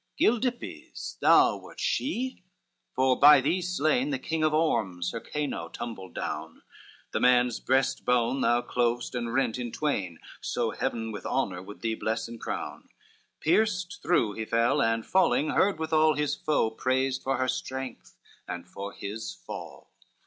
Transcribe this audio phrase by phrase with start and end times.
[0.17, 2.41] Gildippes thou wert she,
[2.95, 6.63] for by thee slain The King of Orms, Hircano, tumbled down,
[7.11, 11.93] The man's breastbone thou clov'st and rent in twain, So Heaven with honor would thee
[11.93, 12.89] bless and crown,
[13.41, 18.67] Pierced through he fell, and falling hard withal His foe praised for her strength and
[18.67, 19.91] for his fall.